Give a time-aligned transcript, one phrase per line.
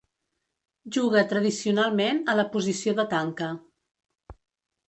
[0.95, 3.51] Juga tradicionalment a la posició de tanca.